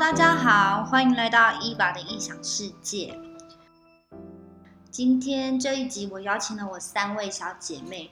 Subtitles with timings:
[0.00, 3.14] 大家好，欢迎来到伊娃的异想世界。
[4.90, 8.10] 今天这一集，我邀请了我三位小姐妹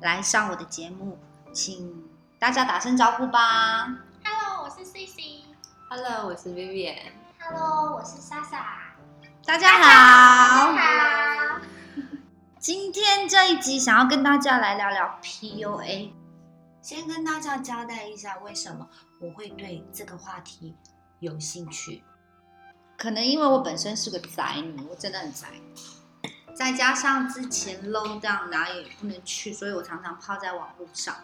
[0.00, 1.16] 来上我的节目，
[1.52, 1.94] 请
[2.40, 3.86] 大家打声招呼吧。
[4.24, 5.44] Hello，我是 CC。
[5.88, 7.12] Hello，我是 Vivian。
[7.38, 8.96] Hello，我是莎莎。
[9.46, 11.60] 大家好，好。
[12.58, 16.10] 今天这一集想要跟大家来聊聊 PUA。
[16.82, 18.88] 先跟大家交代一下，为什么
[19.20, 20.74] 我会对这个话题
[21.20, 22.02] 有兴趣。
[22.96, 25.48] 可能因为我本身是个宅女，我真的很宅。
[26.54, 31.14] 再加上之前 low down 哪也不能去，所以我常常泡在网络上。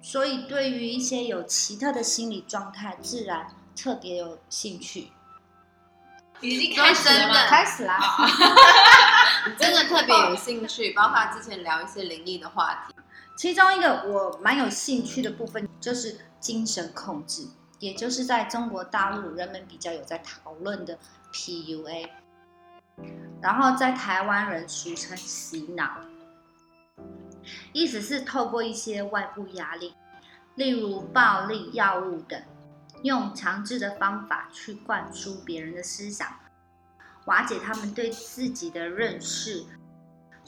[0.00, 5.10] 所以对于一些有奇特的心理状态，自然特别有兴趣。
[6.40, 7.98] 已经开始了吗开始啦！
[9.48, 12.94] 你真的特别有兴趣，包括之前聊一些灵异的话题。
[13.38, 20.98] 其中一个我蛮有兴趣的部分就是精神控制，也就是在中国大陆人们比较有在讨论的
[21.32, 22.08] PUA，
[23.40, 26.00] 然后在台湾人俗称洗脑，
[27.72, 29.94] 意思是透过一些外部压力，
[30.54, 32.42] 例如暴力、药物等，
[33.02, 36.28] 用强制的方法去灌输别人的思想，
[37.26, 39.64] 瓦解他们对自己的认识。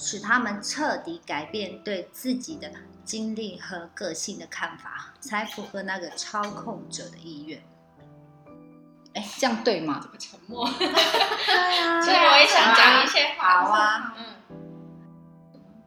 [0.01, 2.71] 使他们彻底改变对自己的
[3.09, 7.59] 经历和个性的看法，才符合那个操控者的意愿。
[9.15, 10.07] 哎，这样对吗？
[10.19, 10.69] 沉默。
[10.79, 13.65] 对啊所以我也想讲一些话。
[13.65, 14.15] 好啊。
[14.19, 14.25] 嗯，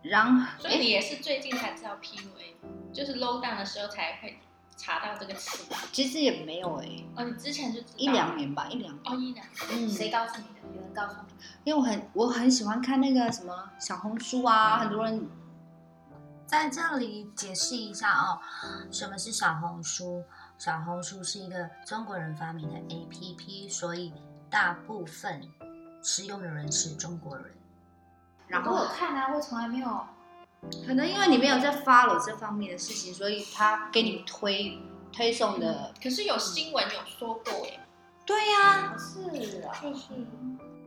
[0.01, 2.55] 然后，所以你也是最近才知道 PUA，
[2.91, 4.39] 就是 low down 的时候才会
[4.75, 5.71] 查到这个词。
[5.91, 8.99] 其实也没有哎、哦，你之前就知道一两年吧，一两年。
[9.05, 10.75] 哦，一两嗯谁告诉你的？
[10.75, 11.35] 有人告诉你？
[11.65, 15.29] 因为我很我很喜欢看那个什么小红书啊，很多人
[16.51, 18.37] 在这里解释一下哦，
[18.91, 20.21] 什么是小红书？
[20.57, 24.11] 小红书是一个中国人发明的 APP，所以
[24.49, 25.41] 大部分
[26.03, 27.45] 使用的人是中国人。
[28.47, 30.05] 然后我看啊，我从来没有。
[30.85, 34.77] 可能因为你没有在 follow 这方面的事情，所以他给你推
[35.13, 35.93] 推送的。
[36.03, 37.79] 可是有新闻有说过耶，
[38.25, 39.21] 对呀、是
[39.61, 40.09] 啊，就是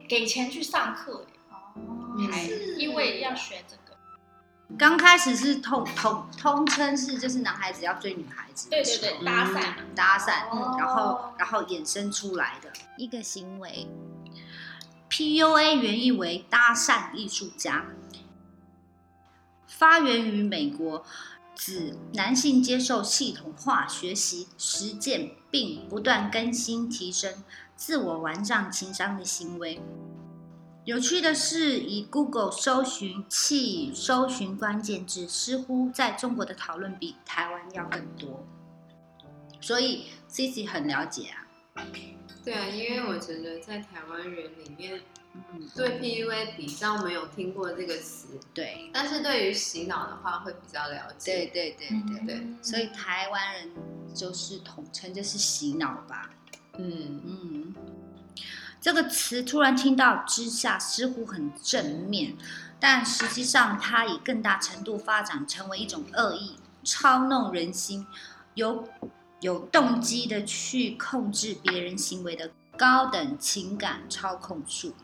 [0.07, 1.79] 给钱去上课耶，
[2.19, 2.43] 嗯还
[2.79, 3.84] 因为要学这个。
[4.79, 9.75] 刚开始是通通通称是就是男孩子要追女孩子对，对对，搭讪。
[9.79, 13.87] 嗯搭讪，哦然后然后衍生出来的一个行为。
[15.09, 17.85] PUA 原意为搭讪艺术家，
[19.69, 21.05] 发源于美国，
[21.55, 27.45] 指男性接受系统化学习、实践并不断更新、提升
[27.77, 29.81] 自我完善情商的行为。
[30.85, 38.45] 有趣的是，以 Google 搜寻器搜寻关键字，似乎在中国的讨论比台湾要更多。
[39.63, 41.47] 所以 C C 很了解啊。
[42.45, 45.01] 对啊，因为我觉得在台湾人里面，
[45.33, 51.47] 嗯，对 PUA 比较没有听过这个词，对，但是对于洗脑的话会比较了对解。
[51.47, 53.71] 对对对对，嗯所以台湾人
[54.15, 56.31] 就是统称就是洗脑吧。
[56.77, 57.75] 嗯，嗯，
[58.85, 62.37] 这个词突然听到之下似乎很正面，
[62.79, 68.07] 但实际上它以更大程度发展成为一种恶意，操弄人心，
[68.53, 68.87] 有
[69.41, 74.95] 有动机的去控制别人行为的高等情感操控术。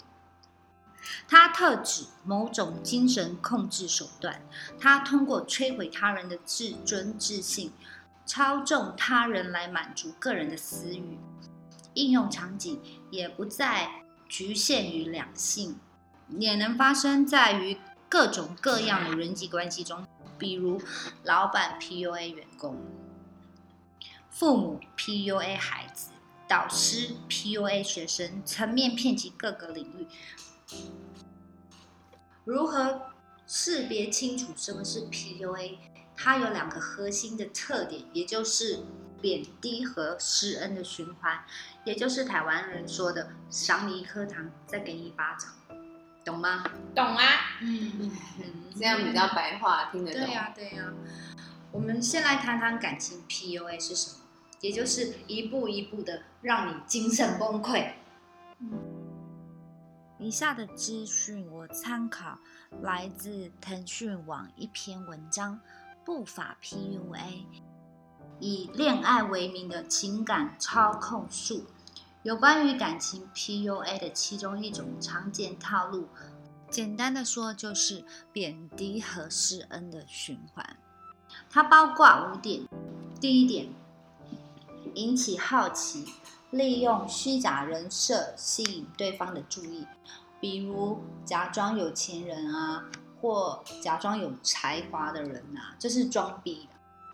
[1.26, 4.42] 它特指某种精神控制手段，
[4.78, 7.72] 它通过摧毁他人的自尊自信，
[8.26, 11.16] 操纵他人来满足个人的私欲。
[11.94, 12.80] 应用场景
[13.10, 13.90] 也不再
[14.28, 15.78] 局限于两性，
[16.38, 17.76] 也能发生在于
[18.08, 20.06] 各种各样的人际关系中，
[20.38, 20.80] 比如
[21.24, 22.76] 老板 PUA 员工，
[24.30, 26.10] 父母 PUA 孩子，
[26.48, 30.06] 导师 PUA 学生，层面遍及各个领域。
[32.44, 33.02] 如何
[33.46, 35.78] 识别清楚什么是 PUA？
[36.16, 38.84] 它有两个核心的特点，也就是
[39.20, 41.44] 贬低和施恩的循环，
[41.84, 45.50] 也就是台湾人说的“赏你一颗糖，再给你一巴掌”，
[46.24, 46.64] 懂吗？
[46.94, 47.24] 懂啊？
[47.60, 48.10] 嗯，
[48.76, 50.22] 这样比较白话，听得懂。
[50.22, 50.92] 对呀、对呀、
[51.72, 54.24] 我们先来谈谈感情 PUA 是什么，
[54.60, 57.92] 也就是一步一步的让你精神崩溃。
[60.18, 62.38] 以下的资讯我参考
[62.82, 65.54] 来自腾讯网一篇文章
[66.04, 67.08] 《不法 PUA》，
[68.40, 71.64] 以恋爱为名的情感操控术。
[72.22, 76.08] 有关于感情 PUA 的其中一种常见套路，
[76.70, 80.76] 简单的说就是贬低和施恩的循环。
[81.48, 82.66] 它包括五点：
[83.20, 83.68] 第一点，
[84.94, 86.04] 引起好奇，
[86.50, 89.86] 利用虚假人设吸引对方的注意，
[90.40, 92.84] 比如假装有钱人啊，
[93.20, 96.68] 或假装有才华的人啊，这是装逼。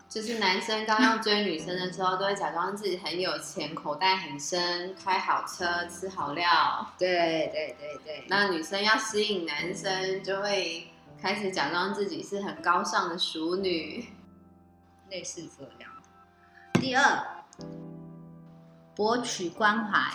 [0.09, 6.93] 就是男生刚要追女生的时候，都会假装自己很有钱，口袋很深，开好车，吃好料。
[6.97, 10.87] 对对对对，那女生要吸引男生，就会
[11.21, 14.07] 开始假装自己是很高尚的淑女。
[15.09, 15.91] 类似这样。
[16.73, 17.43] 第二，
[18.95, 20.13] 博取关怀，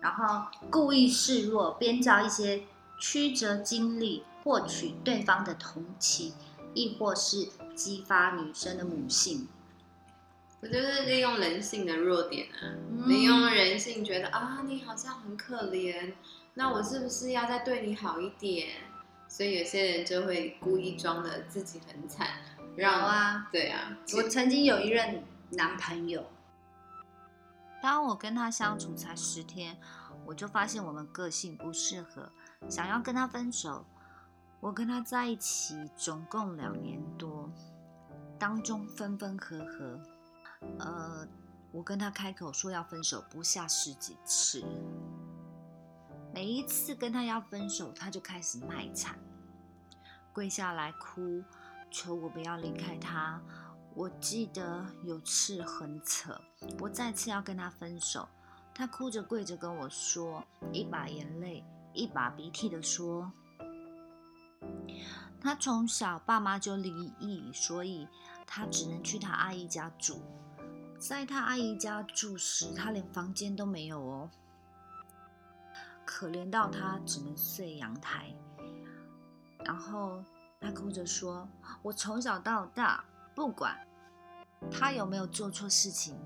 [0.00, 2.62] 然后故意示弱，编造一些
[3.00, 6.32] 曲折经历，获取对方的同情，
[6.74, 7.48] 亦或是
[7.80, 9.48] 激发女生的母性。
[10.60, 16.12] 我就是利用人性的弱点啊，嗯利用人性觉得啊，你好像很可怜，
[16.52, 18.68] 那我是不是要再对你好一点？
[19.26, 22.28] 所以有些人就会故意装的自己很惨，
[22.58, 26.26] 有让啊，对啊，我曾经有一任男朋友，
[27.80, 29.78] 当我跟他相处才十天，
[30.26, 32.30] 我就发现我们个性不适合，
[32.68, 33.86] 想要跟他分手。
[34.60, 37.50] 我跟他在一起总共两年多，
[38.40, 40.00] 当中分分合合，
[40.78, 41.28] 呃，
[41.72, 44.64] 我跟他开口说要分手不下十几次，
[46.32, 49.18] 每一次跟他要分手，他就开始卖惨，
[50.32, 51.44] 跪下来哭，
[51.90, 53.38] 求我不要离开他。
[53.94, 56.40] 我记得有次很扯，
[56.78, 58.26] 我再次要跟他分手，
[58.74, 61.62] 他哭着跪着跟我说，一把眼泪
[61.92, 63.30] 一把鼻涕的说，
[65.40, 68.06] 他从小爸妈就离异，所以
[68.52, 70.20] 他只能去他阿姨家住。
[70.98, 74.28] 在他阿姨家住时，他连房间都没有哦，
[76.04, 78.34] 可怜到他只能睡阳台。
[79.64, 80.24] 然后
[80.60, 81.48] 他哭着说
[81.80, 83.04] ：“我从小到大，
[83.36, 83.78] 不管
[84.68, 86.18] 他有没有做错事情，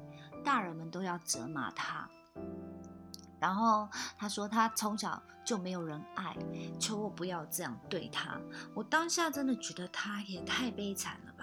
[0.43, 2.09] 大人们都要责骂他。”
[3.39, 3.87] 然后
[4.17, 6.35] 他说他从小就没有人爱，
[6.81, 8.41] 求我不要这样对他。
[8.75, 11.34] 我当下真的觉得他也太悲惨了。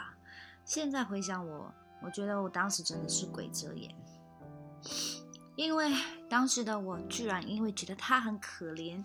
[0.66, 3.94] 现在回想我，我觉得我当时真的是鬼遮眼，
[5.56, 5.94] 因为
[6.30, 9.04] 当时的我居然因为觉得他很可怜，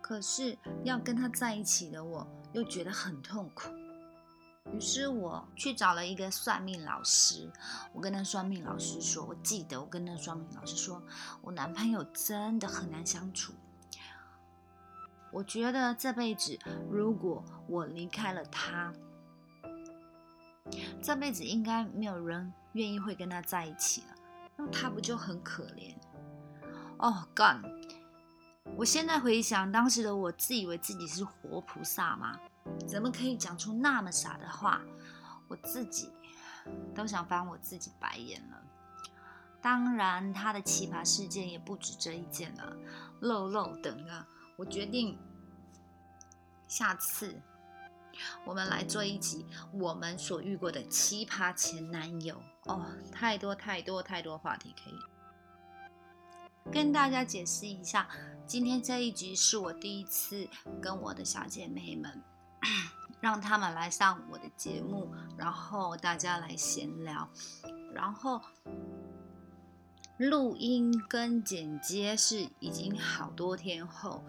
[0.00, 3.70] 可是要跟他在一起的我又觉得很痛苦。
[4.72, 7.50] 于是我去找了一个算命老师，
[7.92, 11.02] 我跟那算命老师说，我记得我跟那算命老师说，
[11.42, 13.52] 我男朋友真的很难相处。
[15.30, 16.58] 我觉得这辈子
[16.90, 18.92] 如果我离开了他，
[21.02, 24.14] 这辈子应该没有人愿意会跟他在一起了，
[24.56, 25.94] 那他不就很可怜？
[26.98, 27.62] 哦，干！
[28.76, 32.38] 我现在回想当时的我，自以为自己是活菩萨吗？
[32.88, 34.80] 怎么可以讲出那么傻的话？
[35.48, 36.10] 我自己
[36.94, 38.62] 都想翻我自己白眼了。
[39.60, 42.74] 当然，他的奇葩事件也不止这一件了，
[43.20, 44.26] 漏漏等啊！
[44.56, 45.18] 我决定
[46.66, 47.38] 下次
[48.44, 58.08] 我们来做一集我们所遇过的奇葩前男友哦，太多太多太多话题可以跟大家解释一下。
[58.46, 60.48] 今天这一集是我第一次
[60.80, 62.22] 跟我的小姐妹们。
[63.20, 67.26] 让他们来上我的节目，然后大家来闲聊，
[67.94, 68.38] 然后
[70.18, 74.22] 录音跟剪接是已经好多天后。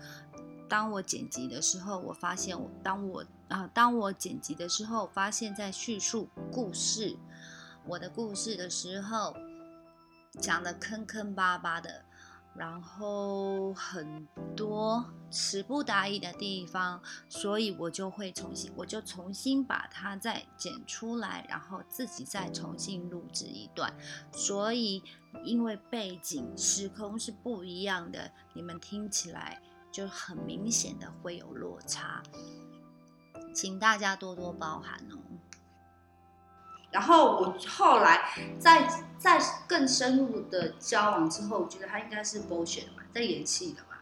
[0.68, 7.16] 当我剪辑的时候，我发现我当我啊，当我剪辑的时候，发现在叙述故事
[7.86, 9.36] 我的故事的时候，
[10.40, 12.04] 讲的坑坑巴巴的。
[12.58, 23.94] 然后很多词不达意的地方，所以我就会重新，我就重新把它再剪出来，然后自己再重新录制一段。
[24.32, 25.04] 所以
[25.44, 29.62] 因为背景时空是不一样的，你们听起来
[29.96, 32.22] 就很明显的会有落差，
[33.54, 35.16] 请大家多多包涵哦。
[36.92, 44.02] 然后我后来在在更深入的交往之后，我觉得他应该是 bullshit 吧，在演戏的吧，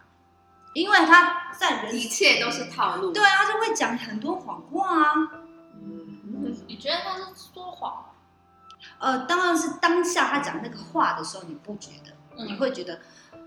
[0.74, 3.12] 因为他在人一切都是套路。
[3.12, 5.14] 对啊，他就会讲很多谎话啊。
[5.76, 8.04] 嗯，你觉得他是说谎？
[8.98, 13.00] 呃，当然是当下他讲那个话的时候，你不觉得，嗯你会觉得，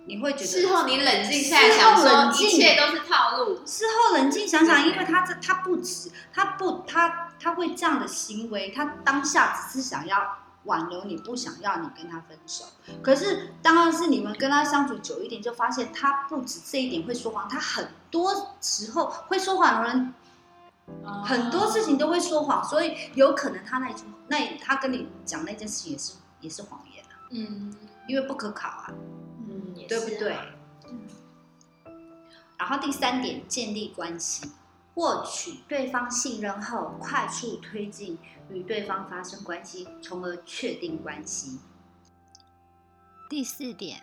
[0.06, 3.60] 你会觉得事后你冷静下来事想说，一切都是套路。
[3.66, 12.64] 事后冷静想想，因为他这他不止他不他他会这样的行为，他当下只是想要挽留你，不想要你跟他分手。
[13.02, 20.14] 可是当然是你们跟他相处久一点，就发现他不止这一点会说谎，他很多时候会说谎的人，
[21.24, 27.14] 很多事情都会说谎，所以有可能他那一句那他跟你讲那件事情也是也是谎言啊。
[27.30, 27.74] 嗯，
[28.08, 28.90] 因为不可考啊，
[29.88, 30.36] 对不对？
[32.58, 34.50] 然后第三点，建立关系，
[34.94, 38.18] 获取对方信任后，快速推进
[38.50, 41.60] 与对方发生关系，从而确定关系。
[43.28, 44.02] 第四点，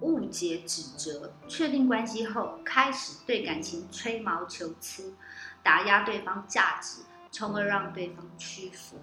[0.00, 5.14] 误解指责，确定关系后，开始对感情吹毛求疵，
[5.62, 8.96] 打压对方价值，从而让对方屈服。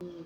[0.00, 0.24] 嗯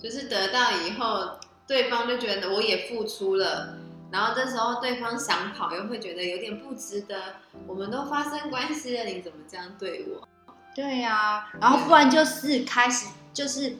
[0.00, 3.78] 就是得到以后，对方就觉得我也付出了，
[4.10, 7.36] 然后这时候对方想跑，又会觉得有点不值得。
[7.66, 10.28] 我们都发生关系了，你怎么这样对我？
[10.74, 13.76] 对呀、然后不然就是开始就是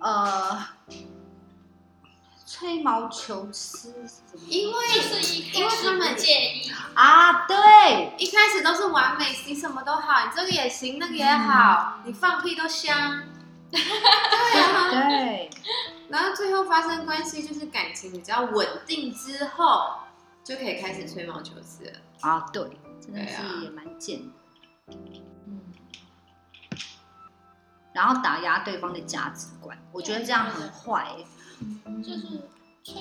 [0.00, 0.64] 呃
[2.46, 3.92] 吹毛求疵？
[4.46, 7.56] 因为是因为他们不介意，啊，对，
[8.18, 13.24] 一开始都是完美，你什么都好，你这个也行，那个也好，你放屁都香。
[13.68, 13.80] 对
[14.60, 15.50] 啊， 对，
[16.08, 19.94] 然后最后发生关系，就是感情比较稳定之后，
[20.44, 21.92] 就可以开始吹毛求疵了。
[22.20, 22.62] 啊，对，
[23.00, 24.94] 真的是也蛮贱的。
[25.46, 25.60] 嗯，
[27.92, 31.26] 然后打压对方的价值观，我觉得这样很坏耶，
[32.02, 32.48] 就是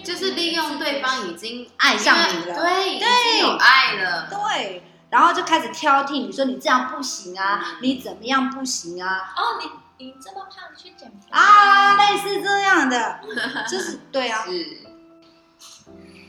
[0.04, 4.28] 就是利用对方已经爱上你了，对，已对经有爱了。
[4.30, 9.34] 对，然后就开始挑剔你说你这样不行啊，嗯你怎么样不行啊？
[9.38, 13.22] 哦，你你这么胖，去减肥啊，类似这样的，
[13.70, 14.46] 就是对啊。
[14.46, 14.88] 是，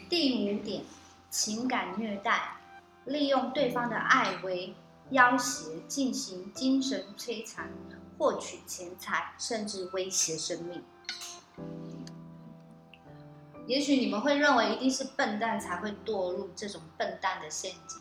[0.09, 0.85] 第五点，
[1.31, 2.59] 情感虐待，
[3.07, 4.75] 利用对方的爱为
[5.11, 7.69] 要挟，进行精神摧残，
[8.17, 10.85] 获取钱财，甚至威胁生命。
[13.67, 18.01] 也许你们会认为一定是笨蛋才会堕入这种笨蛋的陷阱，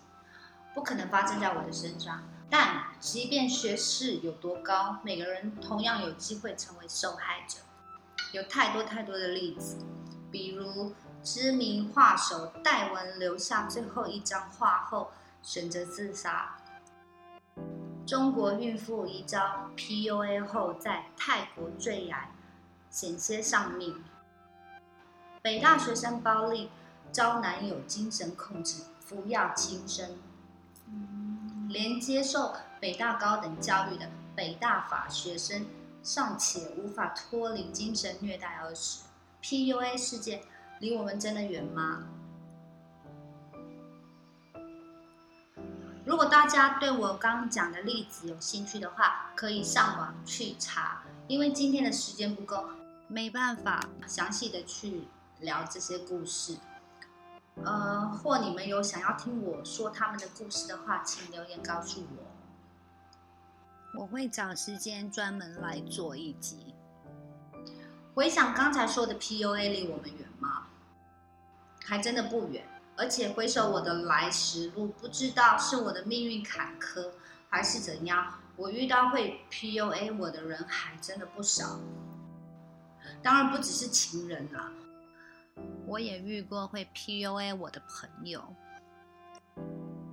[0.75, 2.24] 不可能发生在我的身上。
[2.49, 7.59] 但即便学识有多高，每个人同样有机会成为受害者。
[8.31, 9.77] 有太多太多的例子，
[10.31, 15.11] 比如知名画手戴文留下最后一张画后
[15.41, 16.57] 选择自杀。
[18.05, 22.29] 中国孕妇一遭 PUA 后在泰国坠崖，
[22.89, 24.03] 险些丧命。
[25.41, 26.69] 北大学生包丽
[27.11, 30.17] 遭男友精神控制，服药轻生。
[31.67, 35.65] 连接受北大高等教育的北大法学生
[36.03, 39.05] 尚且无法脱离精神虐待而死
[39.41, 40.43] ，PUA 事件
[40.79, 42.03] 离我们真的远吗？
[46.05, 52.69] 如果大家对我刚讲的例子有兴趣的话，可以上网去查，因为今天的时间不够，
[53.07, 55.05] 没办法详细的去
[55.39, 56.57] 聊这些故事。
[57.63, 66.75] 呃，或你们有想要听我说他们的故事的话，请留言告诉我，我会找时间专门来做一集。
[68.13, 70.67] 回想刚才说的 PUA 离我们远吗？
[71.83, 72.63] 还真的不远。
[72.97, 77.09] 而且回首我的来时路，不知道是我的命运坎坷，
[77.50, 81.77] 还是怎样，我遇到会 PUA 我的人还真的不少。
[83.21, 84.71] 当然不只是情人啦，
[85.88, 88.43] 我也遇过会 PUA 我的朋友。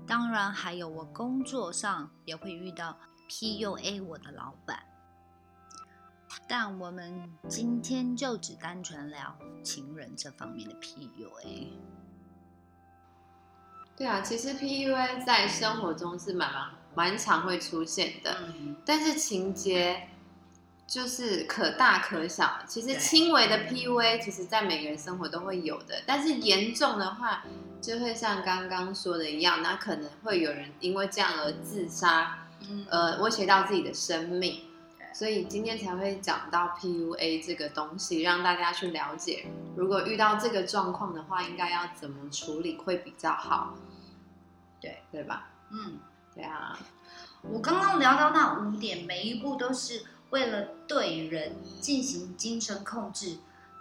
[0.06, 4.82] 当然还有我工作上也会遇到 PUA 我的老板。
[6.48, 11.68] 但我们今天就只单纯聊情人这方面的 PUA。
[13.94, 20.08] 对啊，其实 PUA 在生活中是蛮蛮蛮常会出现的，嗯，但是情节
[20.86, 22.58] 就是可大可小。
[22.66, 27.44] 其实轻微的 PUA，其实在每个人生活都会有的，但是严重的话，
[27.80, 34.60] 就会像刚刚说的一样，那可能会有人因为这样而自杀，嗯呃，威胁到自己的生命
[34.98, 35.06] 对。
[35.14, 39.46] 所以今天才会讲到 PUA 这个东西，让大家去了解，
[39.76, 43.74] 如果遇到这个状况的话，应该要怎么处理会比较好，
[44.80, 45.48] 对对吧？
[45.70, 45.98] 嗯。
[46.34, 46.78] 对啊，
[47.42, 53.38] 我刚刚聊到那五点，每一步都是为了对人进行精神控制，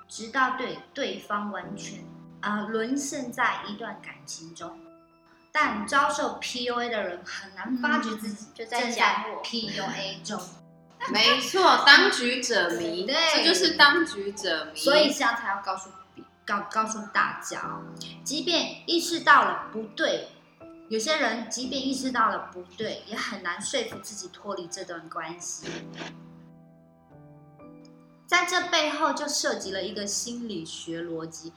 [0.08, 2.04] 直到对对方完全
[2.42, 4.80] 啊、沦陷在一段感情中。
[5.54, 10.42] 但遭受 PUA 的人很难发觉自己就在正讲 PUA 中，
[11.12, 14.80] 没错，当局者迷，对这就是当局者迷。
[14.80, 15.90] 所以现在才要告诉
[16.46, 17.84] 告告诉大家哦，
[18.24, 20.30] 即便意识到了不对，
[20.90, 25.68] 有些人即便意识到了不对，也很难说服自己脱离这段关系。
[28.32, 31.52] 在这背后就涉及了一个心理学逻辑，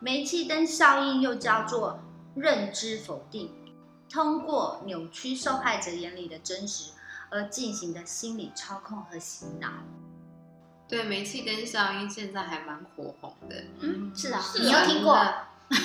[0.00, 2.00] 煤气灯效应又叫做
[2.34, 3.48] 认知否定，
[4.12, 6.90] 通过扭曲受害者眼里的真实
[7.30, 9.68] 而进行的心理操控和洗脑。
[10.88, 13.62] 对，煤气灯效应现在还蛮火红的。
[13.78, 15.16] 嗯，是啊，是你有听过？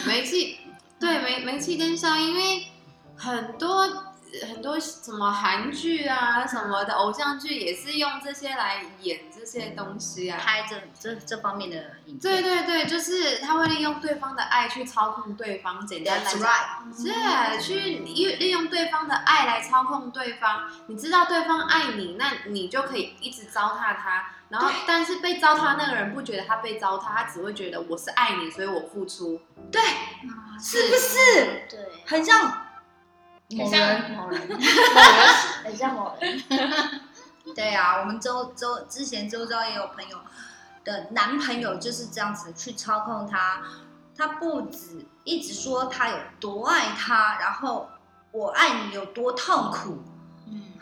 [0.08, 0.58] 煤气，
[1.00, 2.68] 对煤煤气灯效应，因为
[3.16, 4.15] 很多
[4.48, 10.40] 很多什么韩剧啊什么的偶像剧也是用这些来演这些东西啊。
[10.42, 11.76] 拍这这这方面的
[12.06, 12.20] 影片。
[12.20, 15.86] 对对对，就是他会利用对方的爱去操控对方。
[15.86, 17.58] 简单来讲，right。
[17.58, 20.70] 是去利利用对方的爱来操控对方。
[20.88, 24.32] 你知道对方爱你，那你就可以一直糟蹋他。
[24.48, 29.42] 然后，但是被糟蹋那个人不觉得他被糟蹋，他只会觉得我是爱你，所以我付出。
[29.72, 29.82] 对，
[30.62, 32.54] 是不是对，很像某
[33.50, 34.12] 很像人？
[34.12, 34.62] 某人，某人
[35.64, 36.44] 很像某人，
[37.56, 40.20] 对啊，我们周周之前周遭也有朋友
[40.84, 43.62] 的男朋友就是这样子去操控他，
[44.18, 47.88] 他不止一直说他有多爱他，然后
[48.32, 50.00] 我爱你有多痛苦，
[50.48, 50.74] 嗯，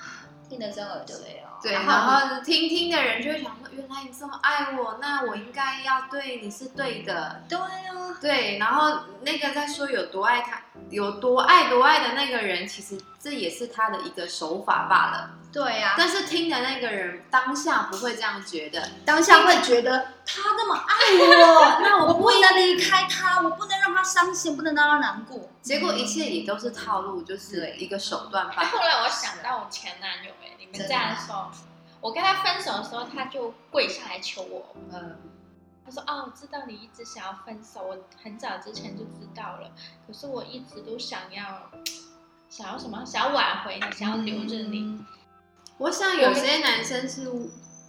[0.50, 1.18] 听得真耳心。
[1.18, 7.44] 对哦，对，然然后后听听的人就会想说，原来你这么爱我，那我应该要对你是对的。
[7.48, 15.30] 对啊，对，然后那个在说有多爱他，有多爱多爱的那个人，其实这也是他的一个手法罢了。
[15.54, 25.50] 对啊，但是听的那个人当下不会这样觉得，当下会觉得他那么爱我， 那我不能离开他，我不能让他伤心，不能让他难过。
[25.62, 28.68] 结果一切也都是套路，就是一个手段罢了。
[28.70, 31.52] 后来我想到我前男友哎、你们这样说，
[32.02, 35.18] 我跟他分手的时候，他就跪下来求我，嗯，
[35.86, 39.72] 他说：“哦，我知道你一直想要分手，我很早之前就知道了，
[40.08, 41.70] 可是我一直都想要，
[42.50, 43.04] 想要什么？
[43.06, 45.04] 想要挽回你，想要留着你。
[45.78, 47.30] 我想有些男生是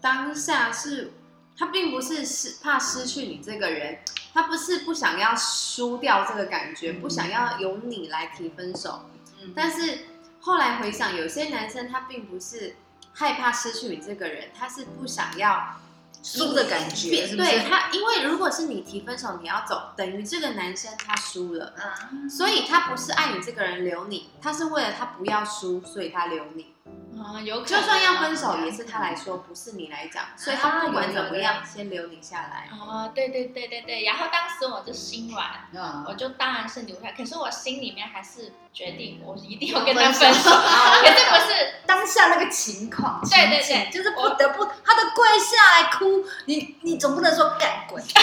[0.01, 1.13] 当下是，
[1.57, 3.99] 他并不是失怕失去你这个人，
[4.33, 9.01] 他不是不想要输掉这个感觉，不想要由你来提分手。
[9.41, 10.07] 嗯但是
[10.45, 12.77] 后来回想，有些男生他并不是
[13.15, 15.81] 害怕失去你这个人，他是不想要
[16.23, 21.73] 输的感觉是不是对他，因为如果是你提分手，你要走，等于这个男生他输了。
[21.79, 26.74] 啊，所以他不是爱你这个人留你，他是为了他不要输，所以他留你。
[27.17, 32.69] 啊，有可能就算要分手，也是他来说，不是你来讲，所以他不管怎么样，先留你下来。
[32.79, 48.15] 哦，对对对对对，然后当时我就心软，嗯我就当然是留下，可是我心里面还是决定我一定要跟他分手，啊 可是不是当下那个情况，对对对就是不得不，他都跪下来哭，你你总不能说干滚， 对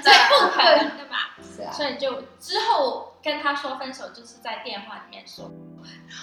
[0.00, 1.35] 对不可能对吧？
[1.42, 5.50] 是啊，所以就之后跟他说分手，就是在电话里面说，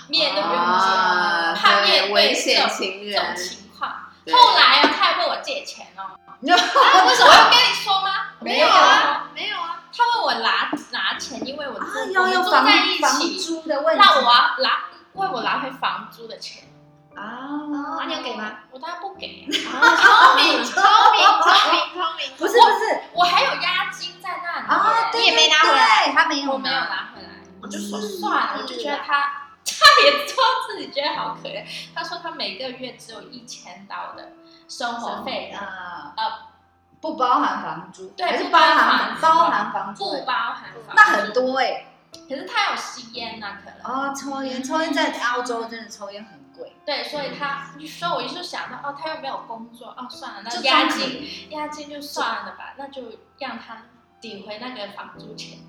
[0.10, 3.92] 面都不用见，啊怕面对对危险这种情这种人，情况。
[4.32, 8.10] 后来啊，他还问我借钱哦， 啊，为什么要跟你说吗？
[8.40, 14.32] 没有啊，没有啊，他问我拿拿钱，因为我住、啊我要有房们住在一房起，租的问题，那我要
[14.64, 16.64] 拿问我拿回房租的钱，
[17.16, 17.22] 啊，
[18.00, 18.52] 那你有给吗？
[18.72, 19.62] 我当然不给，聪
[20.38, 27.30] 明，聪明，聪明，聪明，不是不是我还有押金在那里啊，对你也没拿回来对他没有，我没有，拿回来，
[27.62, 29.40] 我就说算了，我就觉得他。
[29.66, 31.64] 他也说自己觉得好可怜，
[31.96, 34.34] 他说他每个月只有一千刀的
[34.68, 36.14] 生活费，啊。
[36.18, 36.24] 呃，
[37.00, 40.04] 不包含房租，对还是包不包含含包含房租。
[40.04, 40.94] 不，包含房租。
[40.94, 41.34] 那很。
[41.34, 41.86] 多哎，
[42.28, 44.10] 可是他有吸烟呐、可能。
[44.10, 53.04] 哦，抽烟，抽烟在澳洲真的抽烟很贵，对，所以他，所以我就想到，哦，他又没有工作，哦，算了，那就押装金，押金就算了吧，那就
[53.40, 53.84] 让他
[54.20, 55.60] 抵回那个房租钱。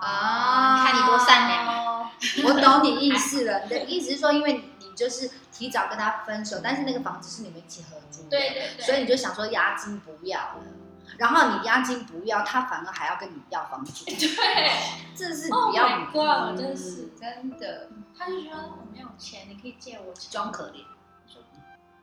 [0.00, 2.08] 啊，看你多善良，哦。
[2.44, 10.62] 我懂你意思了，你的意思是说，因为你就是提早跟他分手，但是那个房子是你们一起合租的，对对对，所以你就想说押金不要了，
[11.18, 14.16] 然后你押金不要，他反而还要跟你要房租， 对，
[15.16, 20.30] 这是 Oh 比较 my god，真是真的他就说我没有钱，你可以借我钱。
[20.30, 21.42] 装可怜，我说，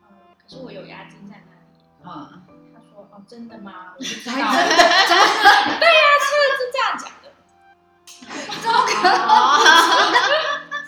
[0.02, 1.66] 嗯，可是我有押金在那里。
[2.02, 2.42] 嗯，
[2.74, 3.94] 他说，哦，真的吗？
[3.98, 4.34] 我就知道。
[4.36, 5.80] 真的真的。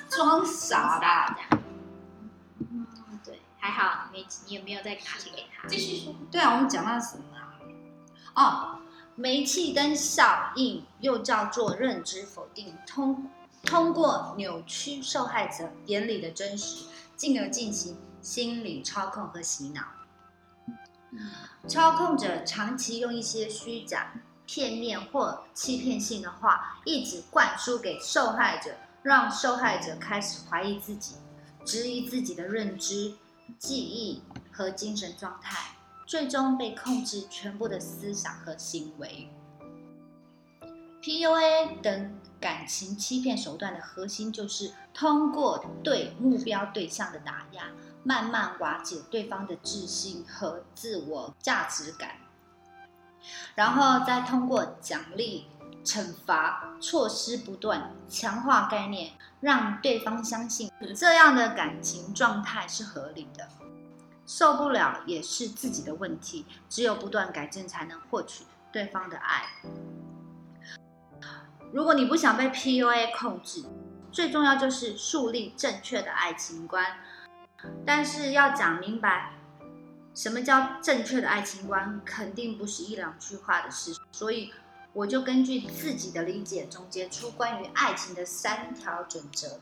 [0.09, 1.35] 装傻吧？
[1.35, 1.63] 这样。
[2.71, 2.87] 嗯，
[3.25, 5.67] 对，还好你没你也没有再拿钱给他。
[5.69, 6.15] 继续说。
[6.31, 7.57] 对啊，我们讲到什么啊？
[8.35, 8.79] 哦，
[9.15, 13.31] 煤气灯效应又叫做认知否定，通
[13.65, 16.85] 通过扭曲受害者眼里的真实，
[17.17, 19.83] 进而进行心理操控和洗脑。
[21.69, 24.13] 操控者长期用一些虚假、
[24.47, 31.17] 片面或欺骗性的话，一直灌输给受害者，让受害者开始怀疑自己，
[31.65, 33.15] 质疑自己的认知、
[33.59, 35.77] 记忆和精神状态，
[36.07, 39.29] 最终被控制全部的思想和行为。
[41.03, 47.65] PUA 等感情欺骗手段的核心就是通过对目标对象的打压，
[48.05, 52.11] 慢慢瓦解对方的自信和自我价值感，
[53.55, 55.47] 然后再通过奖励、
[55.85, 63.49] 惩罚措施不断，强化概念，让对方相信这样的感情状态是合理的。
[64.27, 69.45] 受不了也是自己的问题，只有不断改正才能获取对方的爱。
[71.73, 73.65] 如果你不想被 PUA 控制，
[74.11, 76.87] 最重要就是树立正确的爱情观。
[77.85, 79.33] 但是要讲明白，
[80.15, 83.95] 什么叫正确的爱情观，肯定不是一两句话的事。
[84.11, 84.53] 所以
[84.93, 89.61] 我就根据自己的理解，总结出关于爱情的三条准则。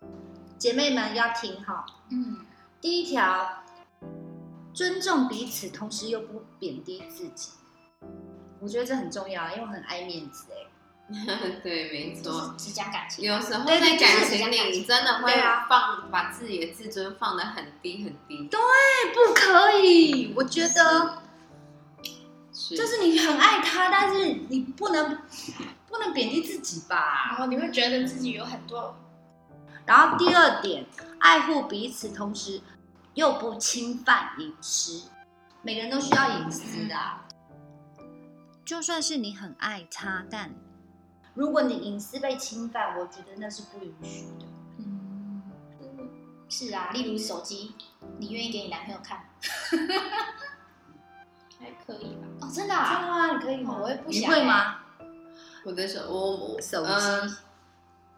[0.58, 2.44] 姐妹们要听哈，嗯，
[2.80, 3.64] 第一条，
[4.74, 7.52] 尊重彼此，同时又不贬低自己。
[8.60, 10.69] 我觉得这很重要，因为我很爱面子哎。
[11.62, 12.54] 对，没就是错。
[12.56, 15.32] 只讲感情，有时候在感就是情里，你真的会
[15.68, 18.48] 放把自己的自尊放得很低很低。
[18.48, 18.60] 对
[19.12, 21.22] 不可以，我觉得
[22.52, 25.18] 是就是你很爱他，但是你不能
[25.88, 27.38] 不能贬低自己吧然吧。
[27.38, 28.94] 后你会觉得自己有很多
[29.86, 30.86] 然后第二点，
[31.18, 32.60] 爱护彼此，同时
[33.14, 35.08] 又不侵犯隐私。
[35.62, 37.24] 每个人都需要隐私的啊、
[38.64, 40.54] 就算是你很爱他，但
[41.34, 44.46] 如果你隐私被侵犯，我觉得那是不允许的。
[44.78, 45.42] 嗯，
[46.48, 47.74] 是啊，例如手机，
[48.18, 49.24] 你愿意给你男朋友看？
[51.58, 52.26] 还可以吧。
[52.40, 53.28] 哦，真的真的啊？
[53.28, 53.32] 吗？
[53.32, 53.74] 你可以吗？
[53.76, 54.76] 你我也不想你会吗？
[55.64, 57.30] 我的手，我我手机呃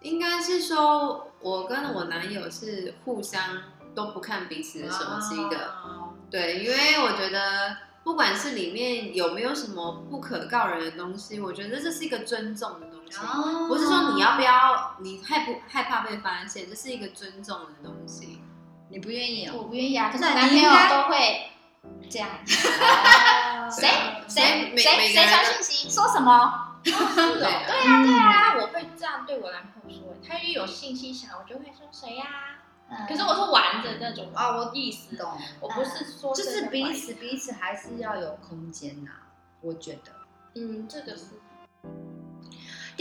[0.02, 3.62] 应该是说，我跟我男友是互相
[3.94, 5.74] 都不看彼此的手机的。
[5.84, 13.26] 哦对，因为我觉得不管是里面有没有什么不可告人的东西，我觉得这是一个尊重的东西。
[13.26, 18.40] 哦不是说你要不要，你害不害怕被发现，这是一个尊重的东西。
[18.88, 19.54] 你不愿意哦？
[19.58, 21.50] 我不愿意啊，可是男朋友都会
[22.10, 22.28] 这样。
[23.70, 23.88] 谁
[24.28, 26.68] 谁每谁谁传讯息说什么？
[26.84, 32.24] 对 对啊啊，对啊，我会这样对我男朋友说，他一有信息想，我就会说谁呀、
[32.90, 39.10] 嗯可是我是玩的那种啊，我意思，懂，我不是说就是彼，此彼此还是要有空间呐、
[39.62, 40.12] 我觉得。
[40.56, 41.28] 嗯，这个是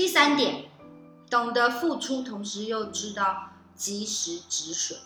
[0.02, 0.66] 第三点，
[1.30, 4.98] 懂得付出，同时又知道及时止损。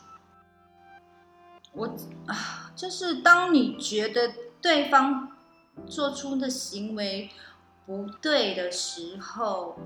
[1.74, 1.86] 我
[2.28, 5.36] 啊，就是当你觉得对方
[5.86, 7.30] 做出的行为
[7.86, 9.78] 不对的时候，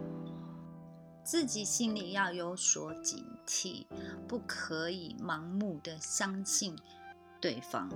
[1.24, 3.88] 自己心里要有所警惕，
[4.28, 6.78] 不可以盲目的相信
[7.42, 7.90] 对方，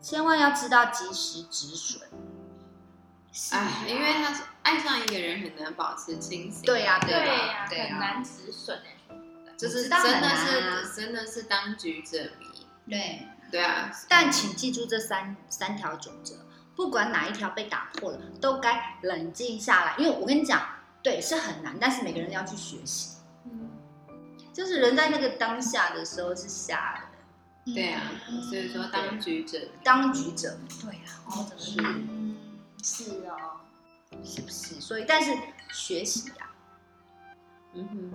[0.00, 2.02] 千万要知道及时止损。
[3.32, 6.62] 是哎，因为他是爱上一个人很难保持清醒。
[6.62, 9.16] 对呀、对对呀、呀，对呀、很难止损哎。
[9.56, 12.46] 就是真的是真的是当局者迷。
[12.88, 13.26] 对。
[13.50, 16.36] 对啊，但请记住这三三条准则，
[16.76, 19.96] 不管哪一条被打破了，都该冷静下来。
[19.98, 20.62] 因为我跟你讲，
[21.02, 23.16] 对，是很难，但是每个人要去学习。
[23.46, 23.68] 嗯，
[24.52, 27.02] 就是人在那个当下的时候是瞎
[27.66, 28.12] 的，对啊，
[28.48, 29.70] 所以说当局者迷。
[29.82, 30.68] 当局者迷。
[30.84, 32.19] 对啊，哦，怎么是？
[32.80, 33.60] 嗯，是哦，
[34.24, 34.80] 是不是？
[34.80, 35.36] 所以，但是
[35.70, 36.50] 学习呀、
[37.74, 38.12] 嗯哼，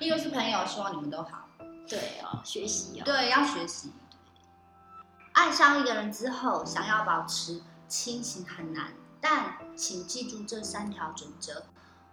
[0.00, 1.48] 因为是朋友，希望你们都好。
[1.88, 3.92] 对哦，学习哦，对，要学习。
[5.32, 11.64] 爱上一个人之后，想要保持清醒很难，但请记住这三条准则，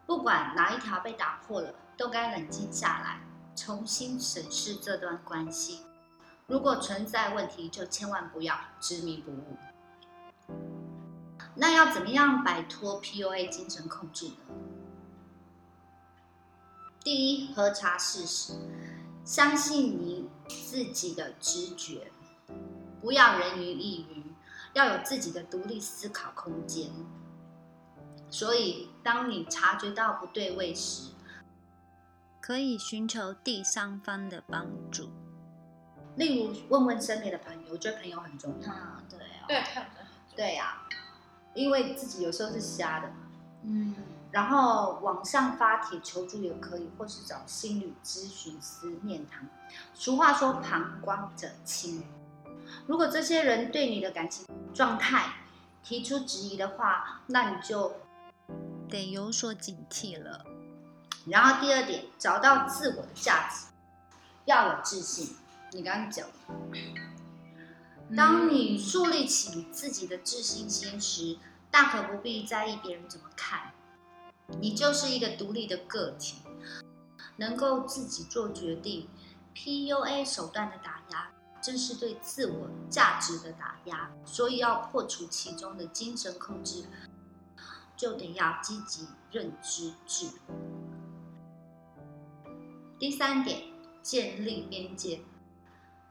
[0.05, 3.19] 不管哪一条被打破了，都该冷静下来，
[3.55, 5.81] 重新审视这段关系。
[6.45, 9.57] 如果存在问题，就千万不要执迷不悟。
[11.57, 14.35] 那要怎么样摆脱 PUA 精神控制呢？
[17.03, 18.53] 第一，核查事实，
[19.25, 22.11] 相信你自己的直觉，
[23.01, 24.35] 不要人云亦云，
[24.73, 26.91] 要有自己的独立思考空间。
[28.29, 31.13] 所以，当你察觉到不对位时，
[32.41, 35.09] 可以寻求第三方的帮助，
[36.15, 38.69] 例如问问身边的朋友，我觉得朋友很重要。
[38.69, 40.01] 嗯，对哦，对，看着
[40.35, 40.81] 对呀、
[41.57, 43.15] 因为自己有时候是瞎的嘛。
[43.63, 43.95] 嗯，
[44.31, 49.49] 然后网上发帖求助也可以，或是找心理咨询师面谈。
[49.93, 52.03] 俗话说“旁观者清”，
[52.85, 55.25] 如果这些人对你的感情状态
[55.83, 57.93] 提出质疑的话，那你就
[58.87, 60.45] 得有所警惕了。
[61.25, 63.65] 然后第二点，找到自我的价值，
[64.45, 65.35] 要有自信。
[65.71, 66.33] 你刚刚讲的，
[68.15, 71.37] 当你树立起自己的自信心时，
[71.69, 73.73] 大可不必在意别人怎么看。
[74.61, 76.37] 你就是一个独立的个体，
[77.35, 79.09] 能够自己做决定
[79.53, 81.29] ，PUA 手段的打压，
[81.61, 86.85] 正是对自我价值的打压，所以要破除其中的精神控制，
[87.97, 90.55] 就得要积极认知自我。
[92.97, 93.63] 第三点，
[94.01, 95.19] 建立边界。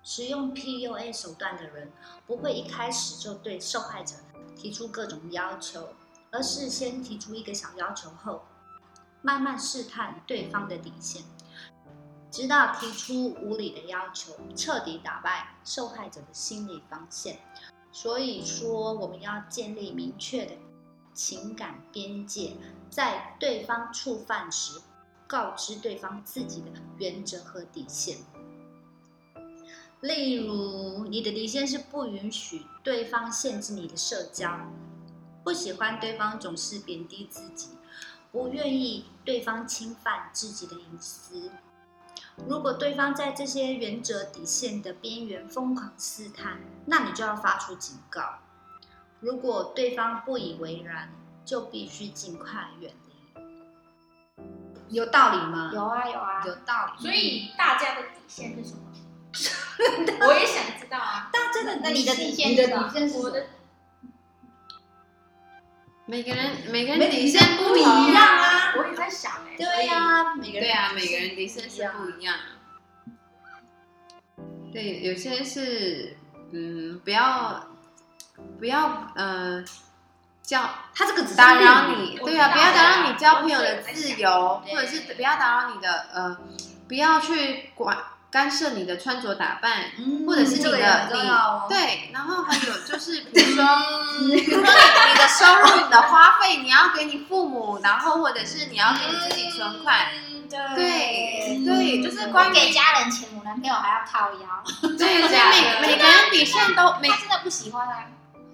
[0.09, 1.90] 使用 PUA 手段的人，
[2.29, 4.14] 不会一开始就对受害者
[4.55, 5.88] 提出各种要求，
[6.31, 8.42] 而是先提出一个小要求后，
[9.21, 11.25] 慢慢试探对方的底线，
[12.31, 17.40] 直到提出无理的要求，彻底打败受害者的心理防线。
[17.90, 20.53] 所以说，我们要建立明确的
[21.14, 22.53] 情感边界，
[22.88, 24.81] 在对方触犯时，
[25.27, 28.19] 告知对方自己的原则和底线。
[30.07, 34.71] 例如，你的底线是不允许对方限制你的社交，
[35.42, 37.71] 不喜欢对方总是贬低自己，
[38.31, 41.51] 不愿意对方侵犯自己的隐私。
[42.47, 48.38] 如果对方在这些原则底线的边缘疯狂试探，那你就要发出警告。
[49.19, 51.11] 如果对方不以为然，
[51.45, 54.45] 就必须尽快远离。
[54.90, 55.73] 有道理吗？
[55.75, 57.03] 有啊有啊，有道理。
[57.03, 58.83] 所以大家的底线是什么？
[60.27, 61.29] 我也想知道啊。
[61.33, 63.25] 大家的那你的底线你的是底线是什么？
[63.25, 63.46] 我的
[66.07, 68.75] 每个人每个人底线不一样啊。
[68.77, 72.37] 我也在想哎、对呀、每个人对啊，每个人底线是不一样。
[74.72, 76.16] 对，有些是
[76.53, 77.66] 嗯，不要
[78.59, 79.64] 不要呃
[80.42, 86.38] 叫他这个只打扰你，对啊，不要打扰你交朋友的自由，或者是不要打扰你的呃，
[86.87, 87.96] 不要去管
[88.37, 91.20] 干涉你的穿着打扮，嗯或者是你的你。
[91.70, 93.64] 对，然后还有就是比如说，
[94.29, 104.62] 比如说你你的收入、你的花费，你要给你父母，然后或者是你要给你自己存款，嗯对对，就是关于给家人钱，我男朋友还要靠腰，
[104.99, 108.05] 对，所以每每个人底线都每他真的不喜欢啊，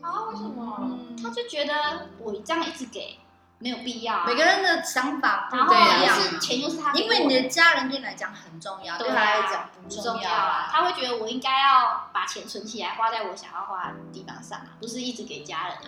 [0.00, 0.06] 啊？
[0.30, 0.76] 为什么？
[0.82, 3.18] 嗯他就觉得我这样一直给
[3.62, 10.68] 没有必要啊，每个人的想法不一样钱又是他给因，为你的家人对你来讲很重要，对对他来啊讲不不重重要啊，啊。
[10.72, 15.84] 他会觉得我应该要把钱存起来，花在我想要花的地方上啊，不是一直给家人啊。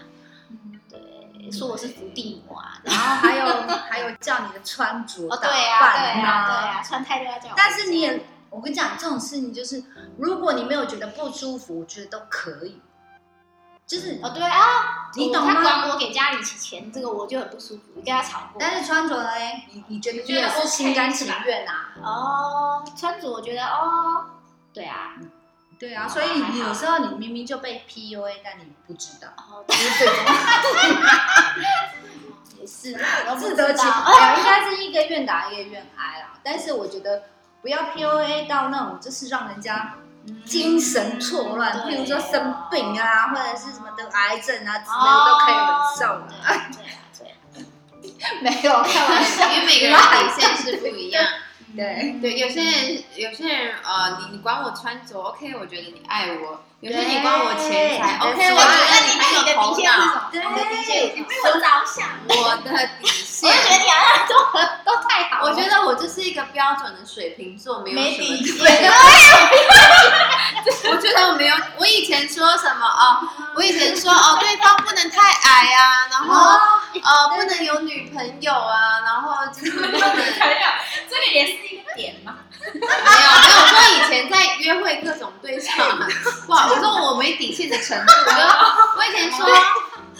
[0.51, 7.55] 嗯对，说我是伏地魔啊， 然后还有还有叫你的穿着哦，打对啊，扮对啊，对啊，穿太多要叫我。
[7.57, 9.83] 但是你也，我跟你讲，这种事情就是，
[10.17, 12.81] 如果你没有觉得不舒服，我觉得都可以。
[13.87, 18.57] 就是，哦，对啊，你懂吗他管我给家里钱，这个我就很不舒服，你跟他吵过。
[18.59, 19.31] 但是穿着呢，
[19.73, 21.93] 你你觉得觉得也是心甘情愿啊？
[22.03, 24.25] 哦，穿着我觉得哦，
[24.73, 25.13] 对啊，
[25.79, 29.29] 对啊，所以你有时候你明明就被 PUA，但你不知道。
[32.59, 32.95] 也是，
[33.39, 36.39] 自得其哎， 应该是一个愿打一个愿挨啦。
[36.43, 37.25] 但是我觉得
[37.61, 39.97] 不要 PUA 到那种就是让人家
[40.45, 45.67] 精神错乱，嗯譬如说生病啊，或者是什么得癌症啊之类的哦都可以忍
[45.99, 46.35] 受的。
[46.43, 51.25] 啊，对啊，对啊， 没有开玩笑， 因为每个人底线是不一样。
[51.77, 60.31] 对对，有些人有些人呃，你你管我穿着，OK，我觉得你爱我；有些人你管我钱财，OK，我觉得你很有头脑。
[60.33, 61.27] 你的底线是什么？
[61.29, 62.09] 为我着想。
[62.29, 64.35] 我的底线 我就，觉得你好像都
[64.85, 65.51] 都太好了。
[65.51, 68.91] 我觉得我就是一个标准的水瓶座，没有没什么底对线，
[70.93, 73.29] 我觉得我没有，我以前说什么哦？
[73.57, 76.59] 我以前说哦，对方不能太矮啊，然后
[77.03, 80.69] 呃不能有女朋友啊，然后就是 不能没有没有，
[81.09, 82.37] 这个也是一个点嘛。
[82.67, 85.77] 我说以前在约会各种对象，
[86.49, 88.39] 哇，我说我没底线的程度，我就
[88.99, 89.47] 我以前说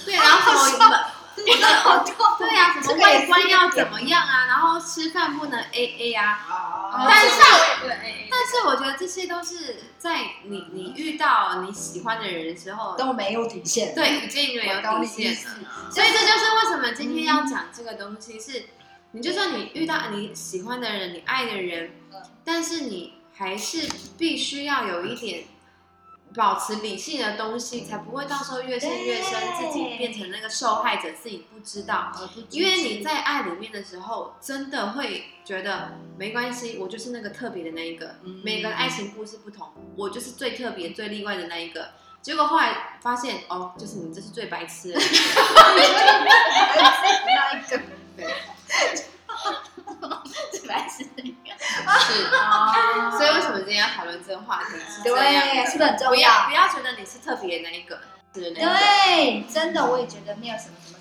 [0.05, 1.01] 对，然后什么
[1.37, 2.15] 我的好痛。
[2.39, 6.47] 对啊，什么外观要怎么样啊，然后吃饭不能 A A 啊，
[6.93, 13.95] 哦但是我也不能 A 但是我觉得这些都是在你你遇到你喜欢的人的时候，都没有底线。
[13.95, 15.91] 对，已经没有底线了。
[15.91, 18.65] 所以这就是为什么今天要讲这个东西是，
[19.13, 25.45] 你就算你遇到你喜欢的人、你爱的人嗯，但是你还是必须要有一点
[26.35, 32.13] 保持理性的东西，才不会到时候越陷越深，自己变成那个受害者，自己不知道。
[32.51, 38.17] 因为你在爱里面的时候，真的会觉得没关系，我就是那个特别的那一个。
[38.25, 41.91] 嗯每个爱情故事不同，我就是最特别、最例外的那一个。
[42.21, 44.99] 结果后来发现，哦，就是你这是最白痴的。
[47.27, 47.81] 那一个，
[50.89, 51.31] 是那个。
[52.01, 54.71] 是，所以为什么今天要讨论这个话题？
[54.89, 56.29] 是这样对，是不是很不重要？
[56.31, 58.01] 要不要觉得你是特别的那一个，
[58.35, 58.67] 是那个。
[58.67, 60.99] 对，真的我也觉得没有什么什么，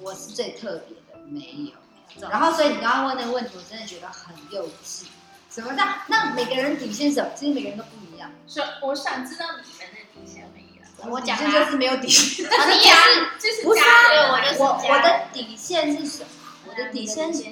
[0.00, 1.40] 我是最特别的，没
[1.70, 2.28] 有。
[2.30, 5.04] 然后，所以你刚刚问那个问题，我真的觉得很幼稚，
[5.50, 5.82] 什么的？
[6.06, 7.30] 那每个人底线是什么？
[7.34, 8.30] 其实每个人都不一样。
[8.46, 10.64] 所以我想知道你们的底线没有。
[11.10, 12.46] 我讲底线就是没有底线。
[12.46, 16.28] 啊，你也是， 就是不是家人对我就是我我的底线是什么？
[16.66, 17.42] 我的底线，是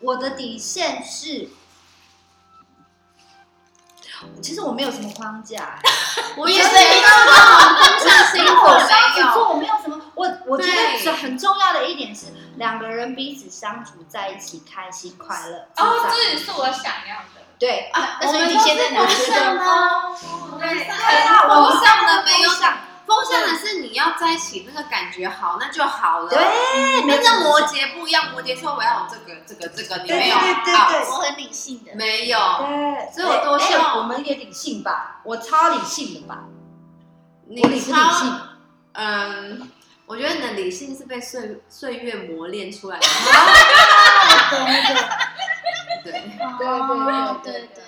[0.00, 1.48] 我的底线是，
[4.42, 5.78] 其实我没有什么框架。
[6.36, 7.42] 我也是遇到这种
[7.76, 15.68] 风象星座我双子没有，座我没有什么，我我觉得是很重要的一点是，两个人彼此相处在一起，开心快乐。
[15.76, 17.40] 哦，这也是我想要的。
[17.58, 19.00] 对啊，那所以你现在哪？
[19.00, 20.16] 我们都是风象的哦，
[20.58, 22.78] 对很风象的没有风象
[23.10, 26.28] 风象的是你要在一起那个感觉好，那就好了。
[26.28, 30.90] 对，没跟着摩羯不一样，摩羯说我要有这个这个这个，你没有对对好。
[30.92, 31.00] 对。
[31.10, 36.44] 我很理性的，没有，对，所以我多希望哎我们也理性吧，我超理性的吧，
[37.48, 38.40] 你我理不理性？
[38.92, 39.70] 嗯，
[40.06, 43.06] 我觉得你的理性是被岁岁月磨练出来的。
[44.50, 46.14] 对对。
[46.58, 46.88] 对对
[47.42, 47.79] 对对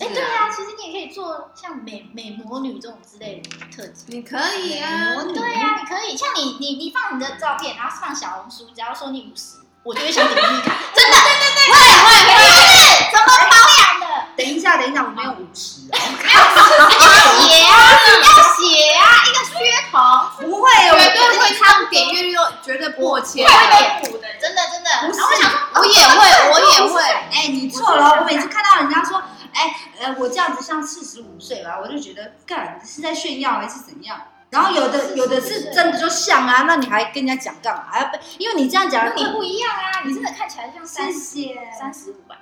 [0.00, 4.04] 哎，对啊，其实你也可以做像美美魔女这种之类的特辑。
[4.06, 5.24] 你可以啊魔。
[5.24, 10.74] 女对啊，你可以，像你你你放你的照片，然后放小红书，只要说你五十，我就会想点进去看。
[10.96, 14.06] 真的，对对对，会会会，怎么保养的？
[14.38, 15.94] 等一下，等一下，我没有五十哦，
[17.38, 17.76] 写啊，
[18.08, 18.64] 你要写
[18.96, 19.60] 啊，一个噱
[19.92, 19.96] 头，
[20.40, 23.46] 不会，绝对会唱点阅率都绝对破千。
[23.46, 24.88] 会被补的，真的真的。
[25.06, 26.18] 不是我想说，我也会，
[26.52, 27.02] 我也会。
[27.02, 29.22] 哎，你错了，我每次看到人家说，
[29.60, 34.20] 哎，呃，我这样子像四十五岁吧，我就觉得，干是在炫耀还是怎样？
[34.50, 37.84] 然后有的有的是真的就像啊，那你还跟人家讲干嘛？
[37.90, 42.38] 还要被，因为你这样讲，你你不一样啊，你真的看起来像三谢谢三十五吧？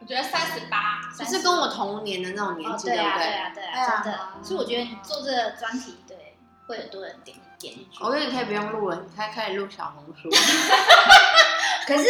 [0.00, 3.26] 我觉得三十八，就是跟我同年的那种年哦，纪，对啊，不对？
[3.28, 4.18] 对啊，对对啊啊，真的。
[4.42, 8.02] 所以我觉得你做这个专题，对，会很多人点点进去。
[8.02, 10.28] 我觉得你可以不用录了，你可以开始录小红书。
[11.86, 12.04] 可是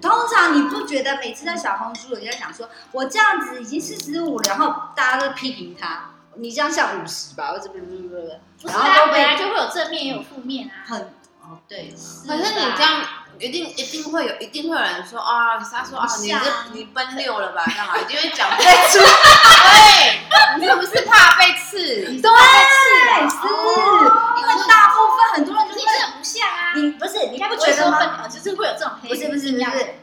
[0.00, 8.16] 通常你不觉得每次在小红书有人家讲说，我这样子已经四十五，然后大家都批评他，你这样像五十吧，或者不不不不，
[8.62, 10.72] 不是啊，然后都被本来就会有正面也有负面啊。
[10.86, 11.00] 很
[11.42, 11.94] 哦对，
[12.26, 13.02] 可是你这样
[13.38, 17.62] 一定一定会有，一定会有人说啊，他说啊，你像这你奔六了吧？
[17.66, 17.96] 干嘛？
[17.98, 18.98] 一定会讲不出。
[18.98, 21.78] 对，你是不是怕被刺？
[21.78, 23.46] 对，是，
[24.40, 25.75] 因为大部分很多人就
[26.26, 26.72] 像啊！
[26.74, 28.26] 你不是你该不觉得吗？
[28.28, 29.94] 就是会有这种黑不是不是不是，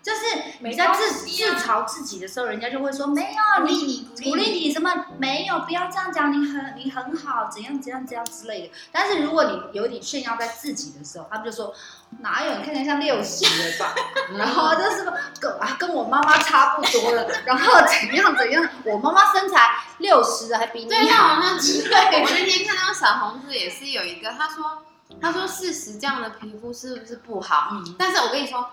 [0.00, 0.20] 就是
[0.60, 8.70] 你在自自嘲自己的时候，人家就会说没有鼓励你你，鼓励你什么没有，不要这样讲，你很你很好，怎样怎样怎样之类的。
[8.92, 11.74] 但是如果你有点炫耀在自己的时候，他们就说
[12.20, 13.94] 哪有你看起来像六十了吧？
[14.38, 21.34] 然后就是说跟啊跟我妈妈差不多了，然后怎样怎样，我妈妈身材六十还比你对，那好。
[21.34, 24.84] 好像我那天看到小红书也是有一个，他说
[25.20, 27.68] 他说四十这样的皮肤是不是不好？
[27.72, 28.68] 嗯但是我跟你说，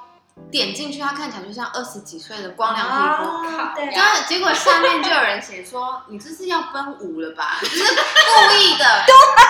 [0.51, 3.47] 点进去他看起来就像二十几岁的光亮皮肤。
[3.57, 7.57] 啊对然后结果下面就有人写说：“你这是要奔五了吧？
[7.61, 9.05] 你这是故意的，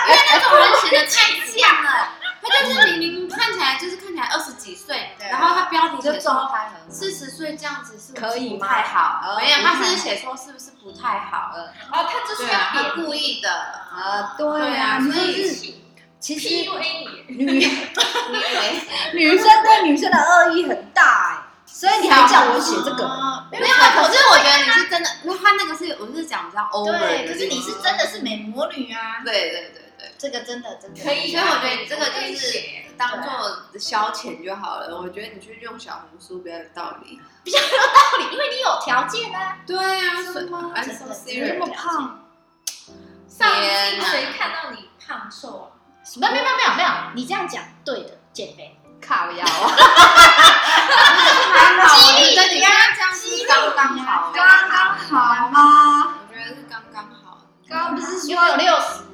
[0.08, 2.08] 因为那种人写的太像了。
[2.48, 6.48] 他就是明明看起来就是看起来二十几岁，然后他标题就写说
[6.88, 9.20] 四十岁这样子是不是可以吗太好？
[9.24, 11.50] 哦没有，他是写说是不是不太好？
[11.56, 13.50] 了哦，他就是要故意的。
[13.50, 15.74] 啊，对对啊所以是
[16.18, 16.48] 其实
[17.28, 17.66] 女
[19.14, 23.04] 女生对女生的恶意很大哎、所以你还叫我写这个？
[23.04, 29.82] 哦没有，可是我觉得你是真的，因为他那个是我是讲比较 over 的对，可是你是真的是美魔女啊，对对对对。
[30.18, 32.62] 这个真的真的可以所以我觉得你这个就是
[32.96, 34.96] 当做消遣就好了。
[34.96, 37.20] 我觉得你去用小红书比较有道理。
[37.44, 39.58] 比较有道理，因为你有条件啊。
[39.66, 41.58] 对啊，所以吗 I'm 真 so 的那 serious。
[41.58, 42.28] 么胖，
[43.28, 45.75] 上天哪次谁看到你胖瘦啊？
[46.16, 48.78] 没有没有没有没有，你这样讲对的，减肥。
[48.98, 49.48] 靠腰啊，
[51.52, 54.36] 还好，我觉得你刚刚这样是刚刚好，刚
[54.68, 56.14] 刚好吗？
[56.28, 57.38] 我觉得是刚刚好。
[57.68, 59.04] 刚刚不是说有六十？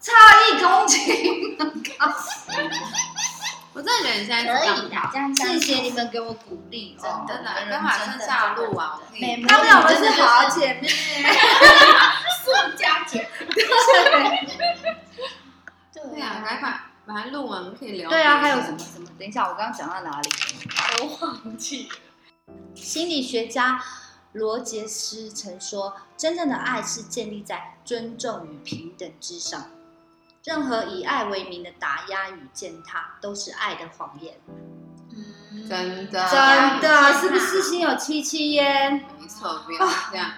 [0.00, 0.12] 差
[0.48, 1.56] 一公斤？
[3.72, 8.98] 我真的觉得你现在可以的，，这样谢谢你们给我鼓励哦，真的真的上下路啊，
[9.46, 13.28] 他们两个女真的是好姐妹，速加减，
[16.16, 18.08] 对啊，来把把它录完，我们可以聊。
[18.08, 18.78] 对啊，还有什么？
[18.78, 19.06] 什么？
[19.18, 20.30] 等一下，我刚刚讲到哪里？
[20.96, 21.96] 都忘记了。
[22.74, 23.78] 心理学家
[24.32, 29.66] 罗杰斯曾说：“真正的爱是建立在尊重与平等之上。
[30.44, 34.34] 任何以爱为名的打压与践踏，都是爱的谎言。
[35.10, 39.04] 嗯真的真的，是不是心有戚戚焉？
[39.18, 40.30] 没错，不要这样。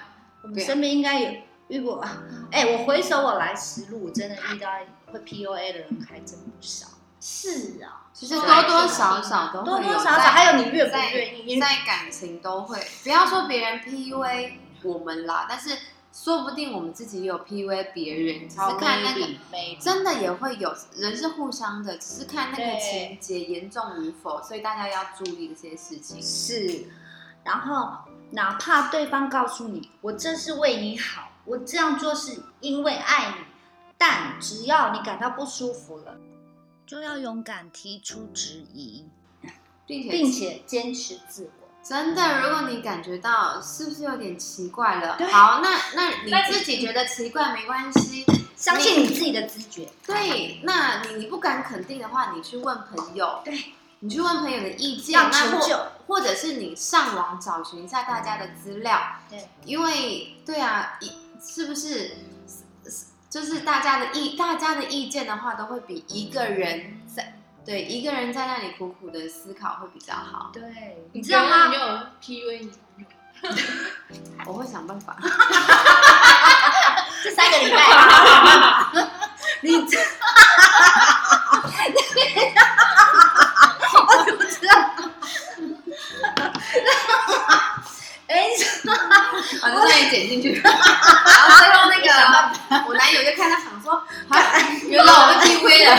[0.42, 1.30] 我们身边应该有
[1.68, 2.22] 遇过啊。
[2.50, 4.68] 哎，我回首我来时路，我真的遇到
[5.12, 6.88] 会 PUA 的人还真不少。
[7.20, 11.58] 是啊，其实多多少少都多多少少还有你愿不愿意？
[11.60, 14.52] 在感情都会，不要说别人 PUA
[14.84, 15.76] 我们啦，但是
[16.12, 19.28] 说不定我们自己也有 PUA 别人，只是看那个
[19.80, 26.22] 真的也会有人是互相的，只是看那个情节严重与否，所以大家要注意这些事情。
[26.22, 26.84] 是，
[27.42, 27.98] 然后
[28.30, 33.34] 哪怕对方告诉你我这是为你好，我这样做是因为爱你，
[33.96, 36.14] 但只要你感到不舒服了，
[36.86, 39.08] 就要勇敢提出质疑，
[39.86, 41.68] 并且并且坚持自我。
[41.82, 49.88] 真的，如果你感觉到是不是有点奇怪了，好，那那你自己觉得奇怪没关系，相信你自己的直觉。
[50.04, 55.76] 对，那你你不敢肯定的话，你去问朋友，对，你去问朋友的意见，要那求救
[56.06, 62.16] 或或者是你上网找寻一下大家的资料，对，因为对啊，一是不是
[63.30, 67.34] 就是大家的意大家的意见的话，都会比一个人在
[67.64, 70.50] 对一个人在那里苦苦的思考会比较好。
[70.52, 70.62] 对，
[71.12, 71.74] 你知道吗你？
[71.74, 71.80] 有
[72.22, 72.70] PUA 你
[73.42, 73.54] 男友？
[74.46, 75.16] 我会想办法。
[77.22, 78.90] 这三个礼拜啊，
[79.60, 79.98] 你这
[83.98, 84.72] 我怎么知道？
[88.28, 88.48] 哎，
[89.60, 90.78] 反正那里剪进去，然后
[91.58, 92.06] 最后那个
[92.86, 93.94] 我男友就看到想说，
[94.28, 94.38] 啊，
[94.86, 95.90] 原来我被 PUA 了。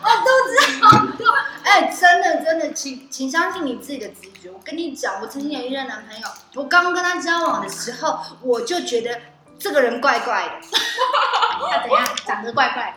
[0.00, 0.50] 我肚子
[0.80, 1.20] 好痛！
[1.64, 4.48] 哎，真的真的，请请相信你自己的直觉。
[4.50, 9.20] 我跟你讲，我曾经有一任男朋友，我刚跟他交往的时候，我就觉得
[9.58, 10.52] 这个人怪怪的，
[11.70, 12.06] 他怎样？
[12.24, 12.94] 长得怪怪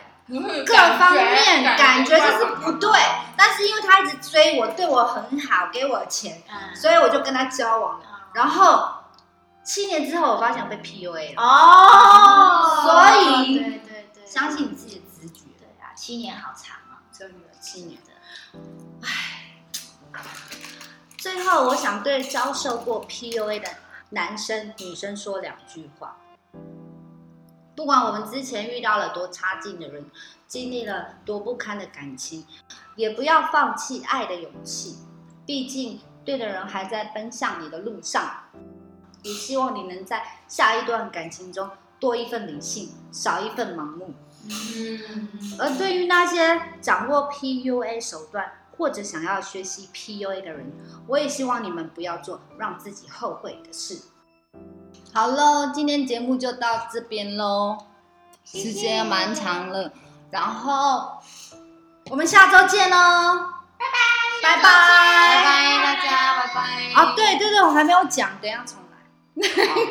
[0.64, 2.90] 各方面感觉就是不对。
[3.36, 8.06] 但是因为他一直追我，对我很好，给我钱，嗯，所以我就跟他交往了。
[8.32, 8.88] 然后
[9.64, 11.42] 七年之后，我发现我被 PUA 了。
[11.42, 18.12] 哦，所以对对对，相信你自己的直觉，对啊，七年好长啊，真的七年的。
[19.02, 19.56] 唉，
[21.18, 23.68] 最后我想对遭受过 PUA 的
[24.10, 26.16] 男生、女生说两句话。
[27.74, 30.04] 不管我们之前遇到了多差劲的人，
[30.46, 32.44] 经历了多不堪的感情，
[32.96, 34.98] 也不要放弃爱的勇气。
[35.46, 38.44] 毕竟，对的人还在奔向你的路上。
[39.22, 41.70] 也希望你能在下一段感情中
[42.00, 44.12] 多一份理性，少一份盲目。
[44.48, 45.28] 嗯，
[45.60, 50.72] 而对于那些掌握 PUA 手段或者想要学习 PUA 的人，
[51.06, 54.00] 我也希望你们不要做让自己后悔的事。
[55.12, 57.76] 好喽，今天节目就到这边喽，
[58.44, 59.92] 时间也蛮长了，
[60.30, 61.18] 然后
[62.10, 62.96] 我们下周见喽，
[63.78, 63.84] 拜
[64.42, 64.62] 拜，拜拜。
[64.62, 66.92] 拜拜大家，拜拜。
[66.94, 68.98] 啊，对对对，我还没有讲，等一下重来。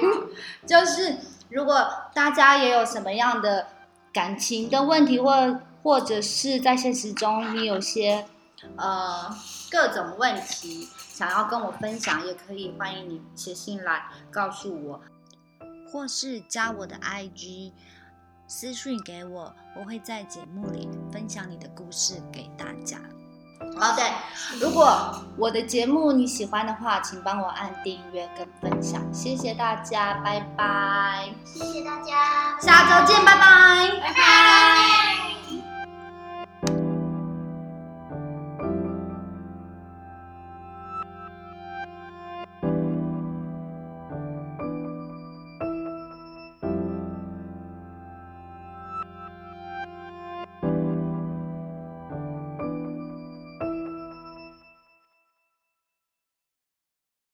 [0.67, 1.17] 就是
[1.49, 3.67] 如果大家也有什么样的
[4.13, 8.25] 感情的问题，或或者是在现实中你有些
[8.75, 9.35] 呃
[9.69, 10.89] 各种问题
[11.21, 14.99] 想要跟我分享，也可以欢迎你写信来告诉我，
[15.87, 17.73] 或是加我的 IG
[18.47, 22.97] 私讯给我，我会在节目里分享你的故事给大家。
[23.79, 24.01] 好的，
[24.59, 33.99] 如果我的节目你喜欢的话，请帮我按订阅跟分享，谢谢大家，拜拜，谢谢大家，下周见，拜拜。
[34.01, 35.30] 拜拜。